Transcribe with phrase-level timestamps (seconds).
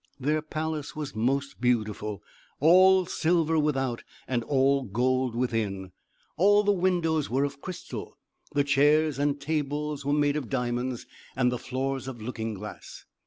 [0.19, 2.23] Their palace was most beautiful,
[2.59, 5.91] all silver without, and all gold within.
[6.37, 8.17] All the windows were of crystal;
[8.51, 13.05] the chairs and tables were made of diamonds, and the floors of looking glass.